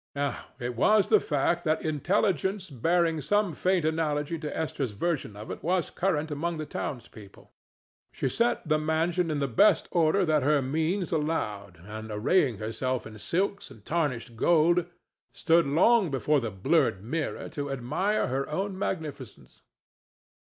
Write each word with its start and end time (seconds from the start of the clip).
Now, 0.15 0.45
it 0.57 0.75
was 0.75 1.09
the 1.09 1.19
fact 1.19 1.63
that 1.63 1.83
intelligence 1.85 2.71
bearing 2.71 3.21
some 3.21 3.53
faint 3.53 3.85
analogy 3.85 4.39
to 4.39 4.57
Esther's 4.57 4.93
version 4.97 5.35
of 5.35 5.51
it 5.51 5.61
was 5.61 5.91
current 5.91 6.31
among 6.31 6.57
the 6.57 6.65
townspeople. 6.65 7.51
She 8.11 8.27
set 8.27 8.67
the 8.67 8.79
mansion 8.79 9.29
in 9.29 9.37
the 9.37 9.47
best 9.47 9.87
order 9.91 10.25
that 10.25 10.41
her 10.41 10.59
means 10.59 11.11
allowed, 11.11 11.77
and, 11.85 12.09
arraying 12.09 12.57
herself 12.57 13.05
in 13.05 13.19
silks 13.19 13.69
and 13.69 13.85
tarnished 13.85 14.35
gold, 14.35 14.87
stood 15.33 15.67
long 15.67 16.09
before 16.09 16.39
the 16.39 16.49
blurred 16.49 17.03
mirror 17.03 17.47
to 17.49 17.69
admire 17.69 18.25
her 18.25 18.49
own 18.49 18.79
magnificence. 18.79 19.61